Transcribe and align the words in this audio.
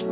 Hey 0.00 0.06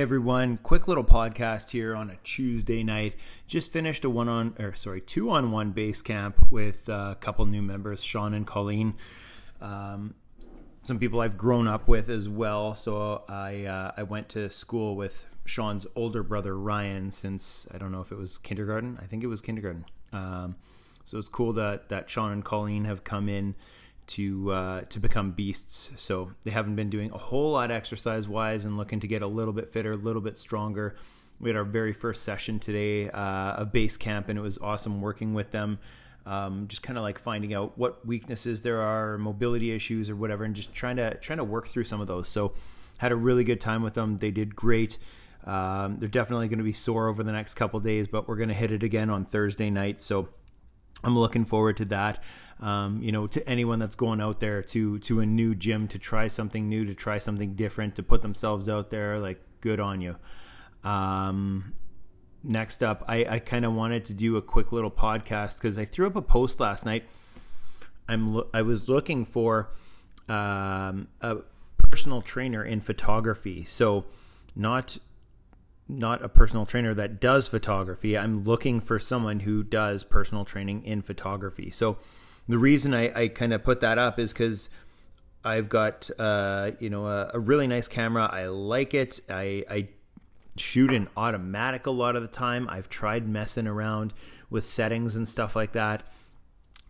everyone, 0.00 0.56
quick 0.56 0.88
little 0.88 1.04
podcast 1.04 1.70
here 1.70 1.94
on 1.94 2.10
a 2.10 2.16
Tuesday 2.24 2.82
night. 2.82 3.14
Just 3.46 3.70
finished 3.70 4.04
a 4.04 4.10
one 4.10 4.28
on, 4.28 4.56
or 4.58 4.74
sorry, 4.74 5.00
two 5.00 5.30
on 5.30 5.52
one 5.52 5.70
base 5.70 6.02
camp 6.02 6.50
with 6.50 6.88
a 6.88 7.16
couple 7.20 7.46
new 7.46 7.62
members, 7.62 8.02
Sean 8.02 8.34
and 8.34 8.44
Colleen. 8.44 8.94
Um, 9.60 10.14
some 10.82 10.98
people 10.98 11.20
I've 11.20 11.38
grown 11.38 11.68
up 11.68 11.86
with 11.86 12.08
as 12.08 12.28
well. 12.28 12.74
So 12.74 13.22
I 13.28 13.66
uh, 13.66 13.92
I 13.96 14.02
went 14.02 14.30
to 14.30 14.50
school 14.50 14.96
with 14.96 15.26
Sean's 15.44 15.86
older 15.94 16.24
brother 16.24 16.58
Ryan 16.58 17.12
since 17.12 17.68
I 17.72 17.78
don't 17.78 17.92
know 17.92 18.00
if 18.00 18.10
it 18.10 18.18
was 18.18 18.36
kindergarten. 18.36 18.98
I 19.00 19.06
think 19.06 19.22
it 19.22 19.28
was 19.28 19.40
kindergarten. 19.40 19.84
Um, 20.14 20.56
so 21.04 21.18
it's 21.18 21.28
cool 21.28 21.52
that 21.54 21.88
that 21.90 22.08
Sean 22.08 22.32
and 22.32 22.44
Colleen 22.44 22.84
have 22.84 23.04
come 23.04 23.28
in 23.28 23.54
to 24.06 24.52
uh, 24.52 24.80
to 24.82 25.00
become 25.00 25.32
beasts. 25.32 25.90
So 25.96 26.32
they 26.44 26.50
haven't 26.50 26.76
been 26.76 26.90
doing 26.90 27.10
a 27.10 27.18
whole 27.18 27.52
lot 27.52 27.70
exercise 27.70 28.28
wise 28.28 28.64
and 28.64 28.76
looking 28.76 29.00
to 29.00 29.06
get 29.06 29.22
a 29.22 29.26
little 29.26 29.52
bit 29.52 29.72
fitter, 29.72 29.90
a 29.90 29.96
little 29.96 30.22
bit 30.22 30.38
stronger. 30.38 30.96
We 31.40 31.50
had 31.50 31.56
our 31.56 31.64
very 31.64 31.92
first 31.92 32.22
session 32.22 32.58
today 32.58 33.10
uh, 33.10 33.54
of 33.54 33.72
base 33.72 33.96
camp, 33.96 34.28
and 34.28 34.38
it 34.38 34.42
was 34.42 34.58
awesome 34.58 35.00
working 35.00 35.34
with 35.34 35.50
them. 35.50 35.78
Um, 36.26 36.68
just 36.68 36.82
kind 36.82 36.96
of 36.96 37.02
like 37.02 37.18
finding 37.18 37.52
out 37.52 37.76
what 37.76 38.06
weaknesses 38.06 38.62
there 38.62 38.80
are, 38.80 39.18
mobility 39.18 39.72
issues, 39.72 40.08
or 40.08 40.16
whatever, 40.16 40.44
and 40.44 40.54
just 40.54 40.72
trying 40.72 40.96
to 40.96 41.14
trying 41.16 41.38
to 41.38 41.44
work 41.44 41.68
through 41.68 41.84
some 41.84 42.00
of 42.00 42.06
those. 42.06 42.28
So 42.28 42.54
had 42.98 43.12
a 43.12 43.16
really 43.16 43.44
good 43.44 43.60
time 43.60 43.82
with 43.82 43.94
them. 43.94 44.18
They 44.18 44.30
did 44.30 44.56
great. 44.56 44.96
Um, 45.44 45.98
they're 45.98 46.08
definitely 46.08 46.48
going 46.48 46.58
to 46.58 46.64
be 46.64 46.72
sore 46.72 47.08
over 47.08 47.22
the 47.22 47.32
next 47.32 47.54
couple 47.54 47.78
days, 47.80 48.08
but 48.08 48.26
we're 48.26 48.36
going 48.36 48.48
to 48.48 48.54
hit 48.54 48.72
it 48.72 48.82
again 48.82 49.10
on 49.10 49.24
Thursday 49.24 49.70
night. 49.70 50.00
So 50.00 50.28
I'm 51.02 51.18
looking 51.18 51.44
forward 51.44 51.76
to 51.78 51.84
that. 51.86 52.22
Um, 52.60 53.02
you 53.02 53.12
know, 53.12 53.26
to 53.26 53.46
anyone 53.48 53.78
that's 53.78 53.96
going 53.96 54.20
out 54.20 54.40
there 54.40 54.62
to 54.62 54.98
to 55.00 55.20
a 55.20 55.26
new 55.26 55.54
gym 55.54 55.88
to 55.88 55.98
try 55.98 56.28
something 56.28 56.68
new, 56.68 56.84
to 56.86 56.94
try 56.94 57.18
something 57.18 57.54
different, 57.54 57.96
to 57.96 58.02
put 58.02 58.22
themselves 58.22 58.68
out 58.68 58.90
there, 58.90 59.18
like 59.18 59.40
good 59.60 59.80
on 59.80 60.00
you. 60.00 60.16
Um, 60.88 61.74
next 62.42 62.82
up, 62.82 63.04
I, 63.08 63.26
I 63.28 63.38
kind 63.38 63.64
of 63.64 63.72
wanted 63.72 64.04
to 64.06 64.14
do 64.14 64.36
a 64.36 64.42
quick 64.42 64.72
little 64.72 64.90
podcast 64.90 65.56
because 65.56 65.76
I 65.76 65.84
threw 65.84 66.06
up 66.06 66.16
a 66.16 66.22
post 66.22 66.60
last 66.60 66.84
night. 66.86 67.04
I'm 68.08 68.34
lo- 68.34 68.48
I 68.54 68.62
was 68.62 68.88
looking 68.88 69.24
for 69.24 69.70
um, 70.28 71.08
a 71.20 71.38
personal 71.78 72.22
trainer 72.22 72.64
in 72.64 72.80
photography, 72.80 73.64
so 73.64 74.04
not 74.54 74.98
not 75.88 76.24
a 76.24 76.28
personal 76.28 76.64
trainer 76.64 76.94
that 76.94 77.20
does 77.20 77.48
photography. 77.48 78.16
I'm 78.16 78.44
looking 78.44 78.80
for 78.80 78.98
someone 78.98 79.40
who 79.40 79.62
does 79.62 80.02
personal 80.02 80.44
training 80.44 80.84
in 80.84 81.02
photography. 81.02 81.70
So 81.70 81.98
the 82.48 82.58
reason 82.58 82.94
I, 82.94 83.22
I 83.22 83.28
kind 83.28 83.52
of 83.52 83.62
put 83.62 83.80
that 83.80 83.98
up 83.98 84.18
is 84.18 84.32
because 84.32 84.68
I've 85.44 85.68
got 85.68 86.08
uh, 86.18 86.72
you 86.80 86.88
know 86.88 87.06
a, 87.06 87.32
a, 87.34 87.38
really 87.38 87.66
nice 87.66 87.86
camera. 87.86 88.28
I 88.32 88.46
like 88.46 88.94
it. 88.94 89.20
I, 89.28 89.64
I 89.70 89.88
shoot 90.56 90.92
in 90.92 91.08
automatic 91.16 91.86
a 91.86 91.90
lot 91.90 92.16
of 92.16 92.22
the 92.22 92.28
time. 92.28 92.68
I've 92.70 92.88
tried 92.88 93.28
messing 93.28 93.66
around 93.66 94.14
with 94.48 94.64
settings 94.64 95.16
and 95.16 95.28
stuff 95.28 95.54
like 95.54 95.72
that. 95.72 96.02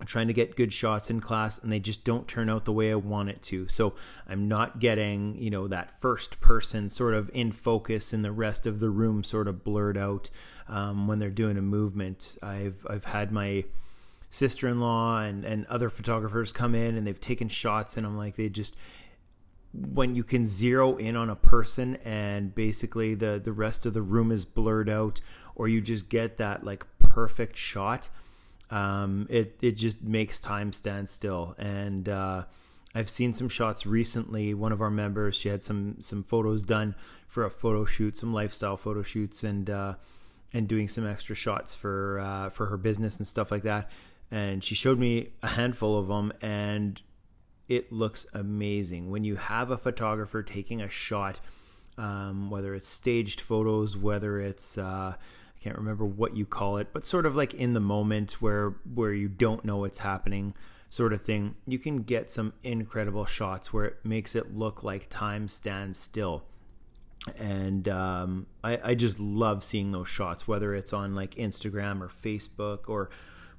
Trying 0.05 0.29
to 0.29 0.33
get 0.33 0.57
good 0.57 0.73
shots 0.73 1.11
in 1.11 1.21
class 1.21 1.59
and 1.59 1.73
they 1.73 1.81
just 1.81 2.05
don't 2.05 2.29
turn 2.29 2.49
out 2.51 2.65
the 2.65 2.73
way 2.73 2.91
I 2.91 2.97
want 2.97 3.29
it 3.29 3.43
to. 3.45 3.69
So 3.69 3.95
I'm 4.29 4.49
not 4.49 4.79
getting, 4.81 5.37
you 5.39 5.51
know, 5.51 5.69
that 5.69 6.01
first 6.01 6.41
person 6.41 6.91
sort 6.91 7.15
of 7.15 7.31
in 7.33 7.53
focus 7.53 8.13
and 8.13 8.25
the 8.25 8.33
rest 8.33 8.67
of 8.67 8.81
the 8.81 8.91
room 8.91 9.25
sort 9.25 9.49
of 9.49 9.65
blurred 9.65 9.97
out 9.97 10.31
um, 10.69 11.07
when 11.07 11.19
they're 11.19 11.31
doing 11.31 11.57
a 11.57 11.63
movement. 11.63 12.39
I've 12.43 12.87
I've 12.89 13.05
had 13.05 13.33
my 13.33 13.65
sister-in-law 14.31 15.21
and, 15.21 15.45
and 15.45 15.65
other 15.67 15.89
photographers 15.89 16.51
come 16.51 16.75
in 16.75 16.97
and 16.97 17.07
they've 17.07 17.21
taken 17.21 17.49
shots 17.49 17.97
and 17.97 18.05
I'm 18.05 18.17
like 18.17 18.35
they 18.35 18.49
just 18.49 18.75
when 19.73 20.17
you 20.17 20.25
can 20.25 20.45
zero 20.45 20.97
in 20.97 21.14
on 21.14 21.31
a 21.31 21.37
person 21.37 21.97
and 22.05 22.53
basically 22.53 23.14
the 23.14 23.41
the 23.43 23.53
rest 23.53 23.87
of 23.87 23.95
the 23.95 24.03
room 24.03 24.33
is 24.33 24.45
blurred 24.45 24.89
out 24.89 25.20
or 25.55 25.69
you 25.69 25.81
just 25.81 26.09
get 26.09 26.37
that 26.39 26.64
like 26.64 26.85
perfect 26.98 27.57
shot 27.57 28.09
um, 28.74 29.29
it 29.30 29.57
it 29.62 29.73
just 29.73 30.02
makes 30.02 30.40
time 30.40 30.73
stand 30.73 31.08
still. 31.08 31.55
And 31.58 32.08
uh, 32.08 32.42
I've 32.92 33.08
seen 33.08 33.33
some 33.33 33.48
shots 33.48 33.86
recently. 33.86 34.52
One 34.52 34.73
of 34.73 34.83
our 34.83 34.90
members, 34.90 35.36
she 35.36 35.48
had 35.48 35.62
some 35.62 35.96
some 36.01 36.24
photos 36.24 36.64
done 36.64 36.96
for 37.29 37.45
a 37.45 37.51
photo 37.51 37.84
shoot, 37.84 38.18
some 38.18 38.34
lifestyle 38.34 38.77
photo 38.77 39.02
shoots, 39.02 39.45
and 39.45 39.70
uh, 39.70 39.95
and 40.52 40.67
doing 40.67 40.89
some 40.89 41.07
extra 41.07 41.36
shots 41.36 41.74
for 41.74 42.18
uh, 42.18 42.51
for 42.51 42.67
her 42.67 42.77
business 42.77 43.18
and 43.18 43.29
stuff 43.29 43.52
like 43.52 43.63
that. 43.63 43.90
And 44.33 44.64
she 44.64 44.74
showed 44.74 44.98
me 44.98 45.30
a 45.42 45.48
handful 45.48 45.96
of 45.96 46.08
them, 46.08 46.33
and 46.42 47.01
it 47.68 47.92
looks 47.92 48.27
amazing 48.34 49.08
when 49.08 49.23
you 49.23 49.36
have 49.36 49.70
a 49.70 49.79
photographer 49.79 50.42
taking 50.42 50.83
a 50.83 50.89
shot. 50.89 51.40
Um, 51.96 52.51
whether 52.51 52.74
it's 52.74 52.89
staged 52.89 53.40
photos, 53.40 53.96
whether 53.96 54.40
it's 54.40 54.77
uh, 54.77 55.14
can't 55.64 55.79
remember 55.79 56.05
what 56.05 56.36
you 56.36 56.45
call 56.45 56.77
it, 56.77 56.89
but 56.92 57.07
sort 57.07 57.25
of 57.25 57.35
like 57.35 57.55
in 57.55 57.73
the 57.73 57.80
moment 57.80 58.33
where 58.42 58.75
where 58.95 59.14
you 59.14 59.29
don't 59.29 59.64
know 59.64 59.79
what's 59.79 60.01
happening, 60.01 60.52
sort 60.91 61.14
of 61.14 61.23
thing. 61.23 61.55
You 61.67 61.79
can 61.79 62.02
get 62.02 62.30
some 62.30 62.52
incredible 62.63 63.25
shots 63.25 63.73
where 63.73 63.86
it 63.86 63.97
makes 64.05 64.35
it 64.35 64.55
look 64.55 64.83
like 64.83 65.08
time 65.08 65.48
stands 65.48 65.98
still. 65.98 66.45
And 67.39 67.89
um, 67.89 68.47
I, 68.63 68.79
I 68.91 68.95
just 68.95 69.19
love 69.19 69.64
seeing 69.64 69.92
those 69.92 70.08
shots, 70.08 70.47
whether 70.47 70.75
it's 70.75 70.92
on 70.92 71.14
like 71.14 71.36
Instagram 71.36 72.02
or 72.02 72.08
Facebook 72.08 72.91
or 72.91 73.08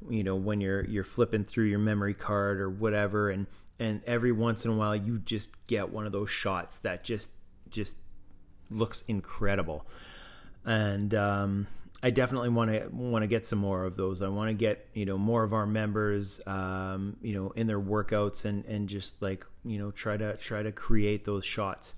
you 0.08 0.24
know 0.24 0.36
when 0.36 0.62
you're 0.62 0.86
you're 0.86 1.04
flipping 1.04 1.44
through 1.44 1.66
your 1.66 1.80
memory 1.80 2.14
card 2.14 2.62
or 2.62 2.70
whatever, 2.70 3.32
and 3.32 3.48
and 3.80 4.04
every 4.06 4.32
once 4.32 4.64
in 4.64 4.70
a 4.70 4.76
while 4.76 4.96
you 4.96 5.18
just 5.18 5.50
get 5.66 5.90
one 5.90 6.06
of 6.06 6.12
those 6.12 6.30
shots 6.30 6.78
that 6.80 7.04
just 7.04 7.32
just 7.72 7.98
looks 8.70 9.04
incredible 9.08 9.88
and 10.66 11.14
um, 11.14 11.68
I 12.06 12.12
definitely 12.12 12.50
want 12.50 12.70
to 12.70 12.88
want 12.92 13.24
to 13.24 13.28
get 13.28 13.48
some 13.48 13.58
more 13.58 13.84
of 13.84 13.98
those. 13.98 14.22
I 14.22 14.28
want 14.28 14.50
to 14.50 14.54
get 14.54 14.88
you 14.94 15.08
know 15.08 15.18
more 15.18 15.44
of 15.44 15.54
our 15.54 15.66
members, 15.66 16.40
um, 16.46 17.18
you 17.20 17.34
know, 17.34 17.50
in 17.56 17.66
their 17.66 17.82
workouts 17.82 18.46
and 18.46 18.64
and 18.66 18.88
just 18.88 19.20
like 19.24 19.44
you 19.64 19.80
know 19.80 19.90
try 19.90 20.16
to 20.16 20.38
try 20.38 20.62
to 20.62 20.72
create 20.72 21.26
those 21.26 21.44
shots. 21.44 21.96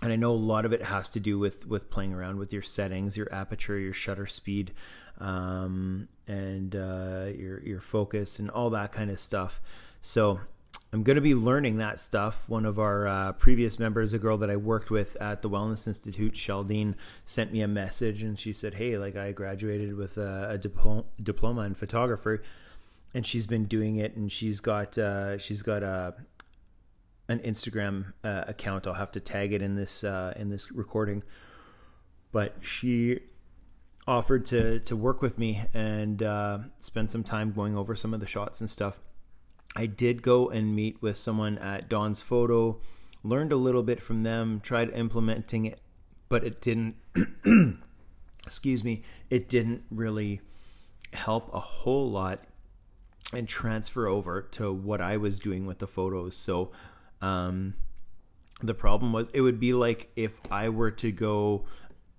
And 0.00 0.10
I 0.10 0.16
know 0.16 0.30
a 0.30 0.32
lot 0.32 0.64
of 0.64 0.72
it 0.72 0.84
has 0.84 1.10
to 1.10 1.20
do 1.20 1.38
with 1.38 1.66
with 1.66 1.90
playing 1.90 2.14
around 2.14 2.38
with 2.38 2.50
your 2.50 2.62
settings, 2.62 3.14
your 3.14 3.30
aperture, 3.30 3.78
your 3.78 3.92
shutter 3.92 4.26
speed, 4.26 4.72
um, 5.20 6.08
and 6.26 6.74
uh, 6.74 7.26
your 7.36 7.60
your 7.60 7.82
focus 7.82 8.38
and 8.38 8.48
all 8.48 8.70
that 8.70 8.92
kind 8.92 9.10
of 9.10 9.20
stuff. 9.20 9.60
So 10.00 10.40
I'm 10.94 11.02
going 11.02 11.16
to 11.16 11.20
be 11.20 11.34
learning 11.34 11.78
that 11.78 11.98
stuff. 11.98 12.44
One 12.46 12.64
of 12.64 12.78
our 12.78 13.08
uh, 13.08 13.32
previous 13.32 13.80
members, 13.80 14.12
a 14.12 14.18
girl 14.18 14.38
that 14.38 14.48
I 14.48 14.54
worked 14.54 14.92
with 14.92 15.16
at 15.16 15.42
the 15.42 15.50
Wellness 15.50 15.88
Institute, 15.88 16.34
Sheldine, 16.34 16.94
sent 17.26 17.52
me 17.52 17.62
a 17.62 17.66
message 17.66 18.22
and 18.22 18.38
she 18.38 18.52
said, 18.52 18.74
Hey, 18.74 18.96
like 18.96 19.16
I 19.16 19.32
graduated 19.32 19.96
with 19.96 20.18
a, 20.18 20.50
a 20.50 20.56
diploma, 20.56 21.02
diploma 21.20 21.62
in 21.62 21.74
photography 21.74 22.44
and 23.12 23.26
she's 23.26 23.48
been 23.48 23.64
doing 23.64 23.96
it 23.96 24.14
and 24.14 24.30
she's 24.30 24.60
got, 24.60 24.96
uh, 24.96 25.36
she's 25.36 25.62
got 25.62 25.82
a, 25.82 26.14
an 27.28 27.40
Instagram 27.40 28.12
uh, 28.22 28.44
account. 28.46 28.86
I'll 28.86 28.94
have 28.94 29.10
to 29.12 29.20
tag 29.20 29.52
it 29.52 29.62
in 29.62 29.74
this, 29.74 30.04
uh, 30.04 30.32
in 30.36 30.48
this 30.48 30.70
recording, 30.70 31.24
but 32.30 32.54
she 32.60 33.18
offered 34.06 34.46
to, 34.46 34.78
to 34.78 34.94
work 34.94 35.22
with 35.22 35.38
me 35.38 35.60
and 35.74 36.22
uh, 36.22 36.58
spend 36.78 37.10
some 37.10 37.24
time 37.24 37.50
going 37.50 37.76
over 37.76 37.96
some 37.96 38.14
of 38.14 38.20
the 38.20 38.28
shots 38.28 38.60
and 38.60 38.70
stuff 38.70 39.00
I 39.76 39.86
did 39.86 40.22
go 40.22 40.48
and 40.48 40.74
meet 40.74 41.02
with 41.02 41.18
someone 41.18 41.58
at 41.58 41.88
Don's 41.88 42.22
Photo, 42.22 42.80
learned 43.22 43.52
a 43.52 43.56
little 43.56 43.82
bit 43.82 44.00
from 44.00 44.22
them, 44.22 44.60
tried 44.60 44.90
implementing 44.90 45.64
it, 45.64 45.80
but 46.28 46.44
it 46.44 46.60
didn't, 46.60 46.96
excuse 48.44 48.84
me, 48.84 49.02
it 49.30 49.48
didn't 49.48 49.82
really 49.90 50.40
help 51.12 51.52
a 51.52 51.60
whole 51.60 52.10
lot 52.10 52.44
and 53.32 53.48
transfer 53.48 54.06
over 54.06 54.42
to 54.42 54.72
what 54.72 55.00
I 55.00 55.16
was 55.16 55.40
doing 55.40 55.66
with 55.66 55.78
the 55.78 55.86
photos. 55.86 56.36
So, 56.36 56.70
um, 57.20 57.74
the 58.62 58.74
problem 58.74 59.12
was 59.12 59.28
it 59.30 59.40
would 59.40 59.58
be 59.58 59.72
like 59.72 60.10
if 60.14 60.32
I 60.50 60.68
were 60.68 60.92
to 60.92 61.10
go 61.10 61.64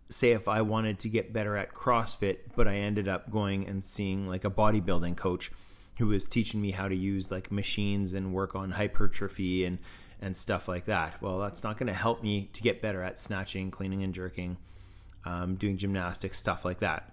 say 0.10 0.32
if 0.32 0.48
I 0.48 0.62
wanted 0.62 1.00
to 1.00 1.10
get 1.10 1.34
better 1.34 1.58
at 1.58 1.74
CrossFit, 1.74 2.38
but 2.56 2.68
I 2.68 2.76
ended 2.76 3.08
up 3.08 3.32
going 3.32 3.68
and 3.68 3.84
seeing 3.84 4.28
like 4.28 4.46
a 4.46 4.52
bodybuilding 4.52 5.18
coach 5.18 5.52
who 5.98 6.08
was 6.08 6.26
teaching 6.26 6.62
me 6.62 6.72
how 6.72 6.88
to 6.88 6.96
use 6.96 7.32
like 7.32 7.52
machines 7.52 8.14
and 8.14 8.34
work 8.34 8.56
on 8.56 8.72
hypertrophy 8.72 9.66
and 9.66 9.78
and 10.22 10.36
stuff 10.36 10.68
like 10.68 10.86
that. 10.86 11.22
Well, 11.22 11.40
that's 11.40 11.64
not 11.64 11.78
going 11.78 11.88
to 11.88 11.94
help 11.94 12.24
me 12.24 12.50
to 12.54 12.62
get 12.62 12.82
better 12.82 13.04
at 13.04 13.20
snatching, 13.20 13.70
cleaning, 13.70 14.04
and 14.04 14.14
jerking, 14.14 14.58
um, 15.26 15.56
doing 15.56 15.78
gymnastics, 15.78 16.40
stuff 16.40 16.64
like 16.64 16.80
that. 16.80 17.12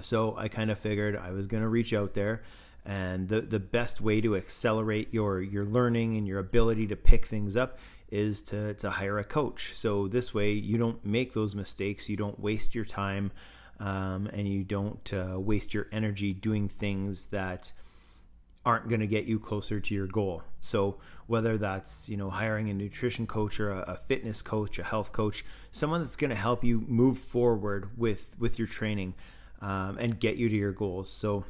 So 0.00 0.36
I 0.36 0.48
kind 0.48 0.70
of 0.70 0.78
figured 0.78 1.16
I 1.16 1.30
was 1.30 1.46
going 1.46 1.62
to 1.62 1.68
reach 1.68 1.92
out 1.92 2.14
there, 2.14 2.42
and 2.84 3.28
the 3.28 3.40
the 3.40 3.58
best 3.58 4.00
way 4.00 4.20
to 4.20 4.36
accelerate 4.36 5.12
your 5.12 5.40
your 5.42 5.64
learning 5.64 6.16
and 6.16 6.26
your 6.26 6.38
ability 6.38 6.86
to 6.88 6.96
pick 6.96 7.26
things 7.26 7.56
up 7.56 7.78
is 8.10 8.42
to 8.42 8.74
to 8.74 8.90
hire 8.90 9.18
a 9.18 9.24
coach. 9.24 9.72
So 9.74 10.08
this 10.08 10.32
way 10.34 10.52
you 10.52 10.78
don't 10.78 11.04
make 11.04 11.32
those 11.32 11.54
mistakes, 11.54 12.08
you 12.08 12.16
don't 12.16 12.38
waste 12.38 12.74
your 12.74 12.84
time 12.84 13.30
um, 13.80 14.28
and 14.32 14.46
you 14.46 14.62
don't 14.62 15.12
uh, 15.12 15.40
waste 15.40 15.74
your 15.74 15.86
energy 15.90 16.32
doing 16.32 16.68
things 16.68 17.26
that 17.26 17.72
aren't 18.64 18.88
going 18.88 19.00
to 19.00 19.06
get 19.06 19.24
you 19.24 19.38
closer 19.38 19.80
to 19.80 19.94
your 19.94 20.06
goal. 20.06 20.42
So 20.60 20.98
whether 21.26 21.56
that's 21.56 22.08
you 22.08 22.16
know 22.16 22.30
hiring 22.30 22.68
a 22.70 22.74
nutrition 22.74 23.26
coach 23.26 23.60
or 23.60 23.70
a, 23.72 23.78
a 23.80 23.96
fitness 23.96 24.42
coach, 24.42 24.78
a 24.78 24.82
health 24.84 25.12
coach, 25.12 25.44
someone 25.72 26.02
that's 26.02 26.16
going 26.16 26.30
to 26.30 26.36
help 26.36 26.64
you 26.64 26.84
move 26.86 27.18
forward 27.18 27.96
with 27.96 28.28
with 28.38 28.58
your 28.58 28.68
training 28.68 29.14
um, 29.60 29.96
and 29.98 30.18
get 30.18 30.36
you 30.36 30.48
to 30.48 30.56
your 30.56 30.72
goals. 30.72 31.10
So 31.10 31.44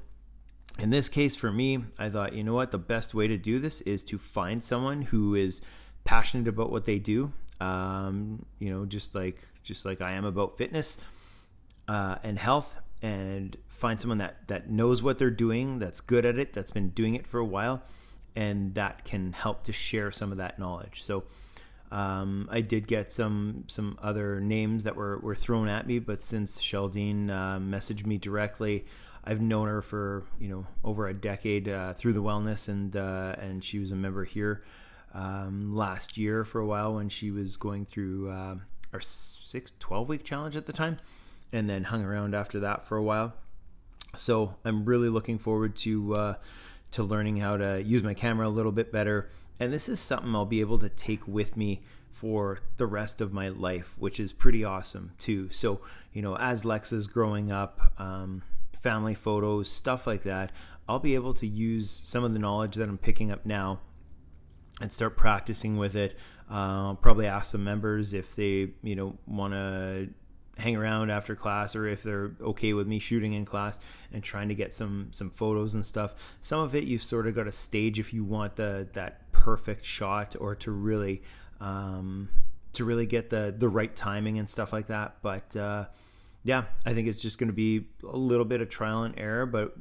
in 0.78 0.90
this 0.90 1.08
case 1.08 1.34
for 1.34 1.50
me, 1.50 1.80
I 1.98 2.08
thought 2.08 2.32
you 2.32 2.44
know 2.44 2.54
what 2.54 2.70
the 2.70 2.78
best 2.78 3.14
way 3.14 3.26
to 3.26 3.36
do 3.36 3.58
this 3.58 3.80
is 3.82 4.02
to 4.04 4.18
find 4.18 4.62
someone 4.62 5.02
who 5.02 5.34
is 5.34 5.60
passionate 6.04 6.48
about 6.48 6.70
what 6.70 6.86
they 6.86 6.98
do. 6.98 7.32
Um, 7.60 8.46
you 8.58 8.70
know, 8.70 8.86
just 8.86 9.14
like 9.14 9.46
just 9.62 9.84
like 9.84 10.00
I 10.00 10.12
am 10.12 10.24
about 10.24 10.56
fitness 10.56 10.96
uh, 11.88 12.16
and 12.22 12.38
health 12.38 12.74
and 13.02 13.56
find 13.69 14.00
someone 14.00 14.19
that 14.19 14.49
that 14.49 14.70
knows 14.70 15.02
what 15.02 15.19
they're 15.19 15.31
doing, 15.31 15.79
that's 15.79 16.00
good 16.00 16.25
at 16.25 16.38
it, 16.38 16.52
that's 16.52 16.70
been 16.70 16.91
doing 16.91 17.14
it 17.14 17.26
for 17.26 17.38
a 17.38 17.44
while, 17.44 17.82
and 18.37 18.75
that 18.75 19.05
can 19.05 19.32
help 19.32 19.64
to 19.64 19.73
share 19.73 20.12
some 20.12 20.32
of 20.32 20.38
that 20.38 20.58
knowledge. 20.58 21.02
So 21.02 21.25
um, 21.91 22.49
I 22.50 22.61
did 22.61 22.87
get 22.87 23.11
some 23.11 23.64
some 23.67 23.99
other 24.02 24.41
names 24.41 24.85
that 24.85 24.97
were 24.97 25.19
were 25.19 25.35
thrown 25.35 25.69
at 25.69 25.87
me, 25.87 25.99
but 25.99 26.23
since 26.23 26.61
Sheldine 26.61 27.31
uh, 27.31 27.58
messaged 27.58 28.06
me 28.06 28.19
directly, 28.19 28.87
I've 29.25 29.41
known 29.41 29.69
her 29.69 29.82
for 29.82 30.25
you 30.38 30.49
know 30.49 30.67
over 30.85 31.08
a 31.08 31.14
decade 31.14 31.69
uh, 31.69 31.94
through 31.94 32.12
the 32.12 32.23
wellness, 32.23 32.69
and 32.69 32.94
uh, 32.97 33.35
and 33.38 33.64
she 33.64 33.79
was 33.79 33.91
a 33.91 33.97
member 33.97 34.25
here 34.25 34.62
um, 35.14 35.75
last 35.75 36.17
year 36.17 36.44
for 36.44 36.61
a 36.61 36.67
while 36.67 36.94
when 36.94 37.08
she 37.08 37.31
was 37.31 37.56
going 37.56 37.87
through 37.87 38.31
uh, 38.31 38.56
our 38.93 39.00
six 39.00 39.73
12 39.81 40.08
week 40.08 40.25
challenge 40.25 40.56
at 40.56 40.67
the 40.67 40.73
time 40.73 40.99
and 41.52 41.69
then 41.69 41.85
hung 41.85 42.05
around 42.05 42.35
after 42.35 42.61
that 42.61 42.87
for 42.87 42.97
a 42.97 43.02
while. 43.02 43.35
So 44.17 44.56
I'm 44.64 44.85
really 44.85 45.08
looking 45.08 45.38
forward 45.38 45.76
to 45.76 46.14
uh, 46.14 46.35
to 46.93 47.02
learning 47.02 47.38
how 47.38 47.56
to 47.56 47.82
use 47.82 48.02
my 48.02 48.14
camera 48.14 48.49
a 48.49 48.50
little 48.50 48.73
bit 48.73 48.93
better. 48.93 49.31
And 49.58 49.73
this 49.73 49.88
is 49.88 50.00
something 50.00 50.35
I'll 50.35 50.47
be 50.47 50.61
able 50.61 50.79
to 50.79 50.88
take 50.88 51.26
with 51.29 51.56
me 51.56 51.82
for 52.12 52.61
the 52.76 52.87
rest 52.87 53.20
of 53.20 53.32
my 53.32 53.49
life, 53.49 53.94
which 53.99 54.19
is 54.19 54.32
pretty 54.32 54.64
awesome 54.64 55.12
too. 55.19 55.49
So 55.50 55.81
you 56.12 56.23
know, 56.23 56.37
as 56.37 56.62
Lexa's 56.62 57.06
growing 57.06 57.52
up, 57.52 57.81
um, 57.99 58.43
family 58.82 59.14
photos, 59.14 59.70
stuff 59.70 60.06
like 60.06 60.25
that, 60.25 60.50
I'll 60.88 60.99
be 60.99 61.14
able 61.14 61.35
to 61.35 61.47
use 61.47 61.91
some 61.91 62.25
of 62.25 62.32
the 62.32 62.38
knowledge 62.38 62.75
that 62.76 62.88
I'm 62.88 62.99
picking 62.99 63.31
up 63.31 63.47
now 63.47 63.81
and 64.81 64.93
start 64.93 65.17
practicing 65.17 65.76
with 65.76 65.94
it. 65.94 66.17
Uh, 66.50 66.94
probably 66.94 67.26
ask 67.26 67.52
some 67.52 67.62
members 67.62 68.12
if 68.12 68.35
they, 68.35 68.70
you 68.82 68.97
know, 68.97 69.17
want 69.26 69.52
to 69.52 70.08
hang 70.58 70.76
around 70.76 71.11
after 71.11 71.35
class 71.35 71.75
or 71.75 71.88
if 71.88 72.02
they're 72.02 72.32
okay 72.41 72.73
with 72.73 72.87
me 72.87 72.99
shooting 72.99 73.32
in 73.32 73.44
class 73.44 73.79
and 74.12 74.23
trying 74.23 74.49
to 74.49 74.55
get 74.55 74.73
some 74.73 75.08
some 75.11 75.31
photos 75.31 75.75
and 75.75 75.85
stuff. 75.85 76.14
Some 76.43 76.61
of 76.61 76.75
it 76.75 76.85
you've 76.85 77.02
sort 77.02 77.26
of 77.26 77.35
got 77.35 77.44
to 77.44 77.52
stage 77.52 77.99
if 77.99 78.12
you 78.12 78.25
want 78.25 78.56
the 78.56 78.88
that 78.93 79.31
perfect 79.32 79.85
shot 79.85 80.37
or 80.38 80.55
to 80.56 80.70
really 80.70 81.23
um, 81.61 82.29
to 82.75 82.85
really 82.85 83.06
get 83.06 83.31
the 83.31 83.55
the 83.56 83.69
right 83.69 83.94
timing 83.94 84.38
and 84.38 84.49
stuff 84.49 84.73
like 84.73 84.88
that. 84.88 85.17
But 85.23 85.56
uh, 85.56 85.87
yeah 86.43 86.64
i 86.87 86.94
think 86.94 87.06
it's 87.06 87.20
just 87.20 87.37
going 87.37 87.49
to 87.49 87.55
be 87.55 87.85
a 88.02 88.17
little 88.17 88.47
bit 88.47 88.62
of 88.62 88.69
trial 88.70 89.02
and 89.02 89.14
error 89.19 89.44
but 89.44 89.76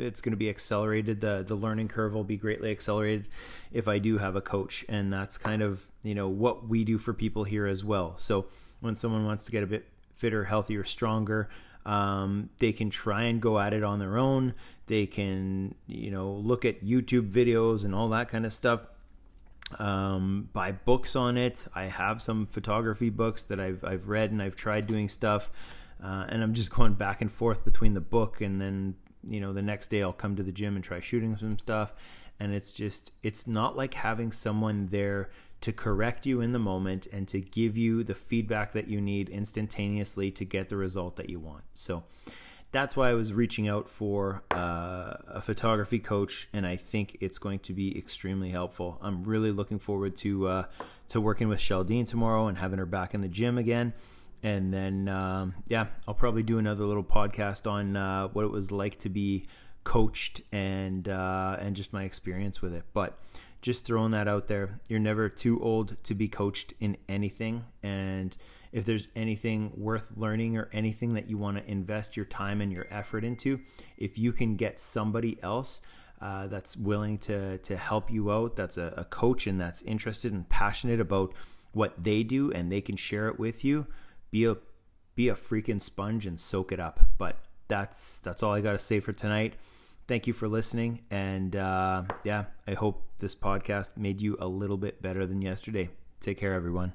it's 0.00 0.20
going 0.20 0.32
to 0.32 0.36
be 0.36 0.48
accelerated. 0.48 1.20
The 1.20 1.44
the 1.46 1.54
learning 1.54 1.88
curve 1.88 2.14
will 2.14 2.24
be 2.24 2.36
greatly 2.36 2.70
accelerated 2.70 3.28
if 3.72 3.88
i 3.88 3.98
do 3.98 4.18
have 4.18 4.36
a 4.36 4.40
coach 4.40 4.84
and 4.88 5.12
that's 5.12 5.38
kind 5.38 5.62
of 5.62 5.86
you 6.02 6.14
know 6.14 6.28
what 6.28 6.68
we 6.68 6.84
do 6.84 6.98
for 6.98 7.12
people 7.12 7.44
here 7.44 7.66
as 7.66 7.84
well. 7.84 8.14
So 8.18 8.46
when 8.80 8.96
someone 8.96 9.24
wants 9.24 9.44
to 9.46 9.52
get 9.52 9.62
a 9.62 9.66
bit 9.66 9.86
fitter, 10.16 10.44
healthier, 10.44 10.84
stronger. 10.84 11.48
Um, 11.86 12.48
they 12.58 12.72
can 12.72 12.90
try 12.90 13.24
and 13.24 13.40
go 13.40 13.58
at 13.58 13.72
it 13.72 13.82
on 13.82 13.98
their 13.98 14.16
own. 14.16 14.54
They 14.86 15.06
can, 15.06 15.74
you 15.86 16.10
know, 16.10 16.30
look 16.32 16.64
at 16.64 16.84
YouTube 16.84 17.30
videos 17.30 17.84
and 17.84 17.94
all 17.94 18.08
that 18.10 18.28
kind 18.28 18.46
of 18.46 18.52
stuff. 18.52 18.80
Um, 19.78 20.48
buy 20.52 20.72
books 20.72 21.16
on 21.16 21.36
it. 21.36 21.66
I 21.74 21.84
have 21.84 22.22
some 22.22 22.46
photography 22.46 23.10
books 23.10 23.44
that 23.44 23.58
I've 23.58 23.82
I've 23.84 24.08
read 24.08 24.30
and 24.30 24.42
I've 24.42 24.56
tried 24.56 24.86
doing 24.86 25.08
stuff, 25.08 25.50
uh, 26.02 26.26
and 26.28 26.42
I'm 26.42 26.54
just 26.54 26.70
going 26.70 26.94
back 26.94 27.22
and 27.22 27.32
forth 27.32 27.64
between 27.64 27.94
the 27.94 28.00
book 28.00 28.40
and 28.40 28.60
then 28.60 28.94
you 29.26 29.40
know 29.40 29.52
the 29.52 29.62
next 29.62 29.88
day 29.88 30.02
I'll 30.02 30.12
come 30.12 30.36
to 30.36 30.42
the 30.42 30.52
gym 30.52 30.76
and 30.76 30.84
try 30.84 31.00
shooting 31.00 31.36
some 31.38 31.58
stuff, 31.58 31.92
and 32.38 32.52
it's 32.52 32.70
just 32.70 33.12
it's 33.22 33.46
not 33.46 33.76
like 33.76 33.94
having 33.94 34.32
someone 34.32 34.88
there 34.90 35.30
to 35.64 35.72
correct 35.72 36.26
you 36.26 36.42
in 36.42 36.52
the 36.52 36.58
moment 36.58 37.06
and 37.10 37.26
to 37.26 37.40
give 37.40 37.74
you 37.74 38.04
the 38.04 38.14
feedback 38.14 38.74
that 38.74 38.86
you 38.86 39.00
need 39.00 39.30
instantaneously 39.30 40.30
to 40.30 40.44
get 40.44 40.68
the 40.68 40.76
result 40.76 41.16
that 41.16 41.30
you 41.30 41.40
want. 41.40 41.64
So 41.72 42.04
that's 42.70 42.98
why 42.98 43.08
I 43.08 43.14
was 43.14 43.32
reaching 43.32 43.66
out 43.66 43.88
for 43.88 44.42
uh, 44.50 45.14
a 45.26 45.40
photography 45.40 45.98
coach, 45.98 46.48
and 46.52 46.66
I 46.66 46.76
think 46.76 47.16
it's 47.20 47.38
going 47.38 47.60
to 47.60 47.72
be 47.72 47.96
extremely 47.96 48.50
helpful. 48.50 48.98
I'm 49.00 49.24
really 49.24 49.52
looking 49.52 49.78
forward 49.78 50.16
to 50.18 50.48
uh, 50.48 50.64
to 51.08 51.20
working 51.20 51.48
with 51.48 51.60
Sheldine 51.60 52.06
tomorrow 52.06 52.46
and 52.48 52.58
having 52.58 52.78
her 52.78 52.86
back 52.86 53.14
in 53.14 53.22
the 53.22 53.28
gym 53.28 53.56
again. 53.56 53.94
And 54.42 54.74
then, 54.74 55.08
um, 55.08 55.54
yeah, 55.68 55.86
I'll 56.06 56.12
probably 56.12 56.42
do 56.42 56.58
another 56.58 56.84
little 56.84 57.04
podcast 57.04 57.70
on 57.70 57.96
uh, 57.96 58.28
what 58.28 58.44
it 58.44 58.50
was 58.50 58.70
like 58.70 58.98
to 58.98 59.08
be 59.08 59.46
coached 59.84 60.42
and 60.52 61.08
uh, 61.08 61.56
and 61.58 61.74
just 61.74 61.94
my 61.94 62.04
experience 62.04 62.60
with 62.60 62.74
it. 62.74 62.84
But 62.92 63.18
just 63.64 63.86
throwing 63.86 64.10
that 64.10 64.28
out 64.28 64.46
there. 64.46 64.78
You're 64.90 65.00
never 65.00 65.30
too 65.30 65.58
old 65.62 65.96
to 66.04 66.14
be 66.14 66.28
coached 66.28 66.74
in 66.80 66.98
anything. 67.08 67.64
And 67.82 68.36
if 68.72 68.84
there's 68.84 69.08
anything 69.16 69.72
worth 69.74 70.04
learning 70.16 70.58
or 70.58 70.68
anything 70.74 71.14
that 71.14 71.30
you 71.30 71.38
want 71.38 71.56
to 71.56 71.70
invest 71.70 72.14
your 72.14 72.26
time 72.26 72.60
and 72.60 72.70
your 72.70 72.86
effort 72.90 73.24
into, 73.24 73.58
if 73.96 74.18
you 74.18 74.32
can 74.32 74.56
get 74.56 74.78
somebody 74.78 75.38
else 75.42 75.80
uh, 76.20 76.46
that's 76.48 76.76
willing 76.76 77.16
to 77.16 77.56
to 77.58 77.74
help 77.74 78.10
you 78.10 78.30
out, 78.30 78.54
that's 78.54 78.76
a, 78.76 78.92
a 78.98 79.04
coach 79.06 79.46
and 79.46 79.58
that's 79.58 79.80
interested 79.80 80.34
and 80.34 80.46
passionate 80.50 81.00
about 81.00 81.32
what 81.72 81.94
they 82.04 82.22
do, 82.22 82.52
and 82.52 82.70
they 82.70 82.82
can 82.82 82.96
share 82.96 83.28
it 83.28 83.38
with 83.38 83.64
you, 83.64 83.86
be 84.30 84.44
a 84.44 84.58
be 85.14 85.30
a 85.30 85.34
freaking 85.34 85.80
sponge 85.80 86.26
and 86.26 86.38
soak 86.38 86.70
it 86.70 86.80
up. 86.80 87.00
But 87.16 87.38
that's 87.68 88.20
that's 88.20 88.42
all 88.42 88.52
I 88.52 88.60
got 88.60 88.72
to 88.72 88.78
say 88.78 89.00
for 89.00 89.14
tonight 89.14 89.54
thank 90.06 90.26
you 90.26 90.32
for 90.32 90.48
listening. 90.48 91.00
And 91.10 91.56
uh, 91.56 92.04
yeah, 92.24 92.44
I 92.66 92.74
hope 92.74 93.02
this 93.18 93.34
podcast 93.34 93.90
made 93.96 94.20
you 94.20 94.36
a 94.40 94.46
little 94.48 94.76
bit 94.76 95.00
better 95.02 95.26
than 95.26 95.42
yesterday. 95.42 95.90
Take 96.20 96.38
care, 96.38 96.54
everyone. 96.54 96.92